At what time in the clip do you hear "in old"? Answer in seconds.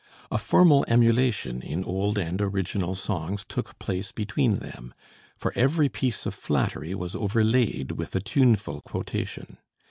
1.61-2.17